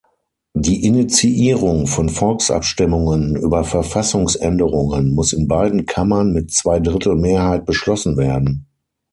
[0.55, 8.65] Die Initiierung von Volksabstimmungen über Verfassungsänderungen muss in beiden Kammern mit Zweidrittelmehrheit beschlossen werden.